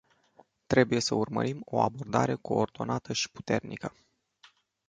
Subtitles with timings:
[0.67, 3.93] Trebuie să urmărim o abordare coordonată și puternică.